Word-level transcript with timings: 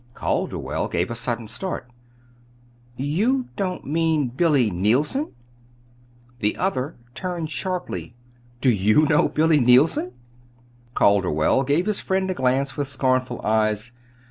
Calderwell 0.15 0.87
gave 0.87 1.11
a 1.11 1.13
sudden 1.13 1.47
start. 1.47 1.91
"You 2.97 3.49
don't 3.55 3.85
mean 3.85 4.29
Billy 4.29 4.71
Neilson?" 4.71 5.33
The 6.39 6.57
other 6.57 6.95
turned 7.13 7.51
sharply. 7.51 8.15
"Do 8.61 8.71
you 8.71 9.05
know 9.05 9.27
Billy 9.29 9.59
Neilson?" 9.59 10.13
Calderwell 10.95 11.61
gave 11.61 11.85
his 11.85 11.99
friend 11.99 12.31
a 12.31 12.33
glance 12.33 12.71
from 12.71 12.85
scornful 12.85 13.43
eyes. 13.45 13.91